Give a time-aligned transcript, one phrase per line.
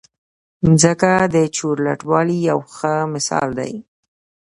[0.67, 3.73] مځکه د چورلټوالي یو ښه مثال دی.